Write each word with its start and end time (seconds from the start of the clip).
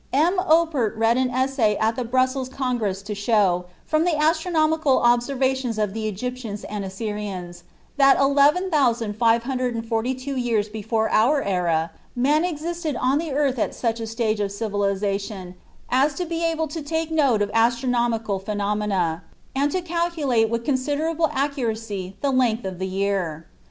"M. 0.11 0.39
Oppert 0.39 0.97
read 0.97 1.15
an 1.17 1.29
essay 1.29 1.75
at 1.77 1.95
the 1.95 2.03
Brussels 2.03 2.49
Congress 2.49 3.03
to 3.03 3.13
show, 3.13 3.65
from 3.85 4.03
the 4.03 4.17
astronomical 4.17 4.97
observations 4.97 5.77
of 5.77 5.93
the 5.93 6.07
Egyptians 6.07 6.63
and 6.63 6.83
Assyrians, 6.83 7.63
that 7.97 8.17
11,542 8.19 10.35
years 10.35 10.69
before 10.69 11.07
our 11.11 11.43
era 11.43 11.91
man 12.15 12.43
existed 12.43 12.95
on 12.95 13.19
the 13.19 13.31
earth 13.31 13.59
at 13.59 13.75
such 13.75 13.99
a 13.99 14.07
stage 14.07 14.39
of 14.39 14.51
civilization 14.51 15.53
as 15.87 16.15
to 16.15 16.25
be 16.25 16.43
able 16.43 16.67
to 16.67 16.81
take 16.81 17.11
note 17.11 17.43
of 17.43 17.51
astronomical 17.53 18.39
phenomena, 18.39 19.21
and 19.55 19.71
to 19.71 19.83
calculate 19.83 20.49
with 20.49 20.65
considerable 20.65 21.29
accuracy 21.31 22.17
the 22.21 22.31
length 22.31 22.65
of 22.65 22.79
the 22.79 22.87
year. 22.87 23.45